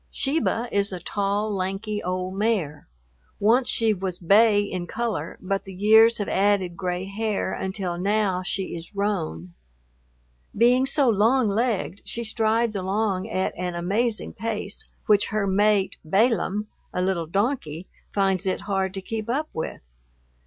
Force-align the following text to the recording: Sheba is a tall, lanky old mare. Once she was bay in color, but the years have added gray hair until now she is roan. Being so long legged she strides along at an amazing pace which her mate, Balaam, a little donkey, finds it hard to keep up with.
Sheba 0.09 0.67
is 0.71 0.91
a 0.91 0.99
tall, 0.99 1.53
lanky 1.53 2.01
old 2.01 2.33
mare. 2.33 2.87
Once 3.39 3.69
she 3.69 3.93
was 3.93 4.17
bay 4.17 4.61
in 4.63 4.87
color, 4.87 5.37
but 5.39 5.63
the 5.63 5.75
years 5.75 6.17
have 6.17 6.27
added 6.27 6.75
gray 6.75 7.05
hair 7.05 7.53
until 7.53 7.99
now 7.99 8.41
she 8.41 8.75
is 8.75 8.95
roan. 8.95 9.53
Being 10.57 10.87
so 10.87 11.07
long 11.07 11.49
legged 11.49 12.01
she 12.03 12.23
strides 12.23 12.73
along 12.75 13.29
at 13.29 13.53
an 13.55 13.75
amazing 13.75 14.33
pace 14.33 14.87
which 15.05 15.27
her 15.27 15.45
mate, 15.45 15.97
Balaam, 16.03 16.65
a 16.91 16.99
little 17.03 17.27
donkey, 17.27 17.85
finds 18.11 18.47
it 18.47 18.61
hard 18.61 18.95
to 18.95 19.03
keep 19.03 19.29
up 19.29 19.49
with. 19.53 19.81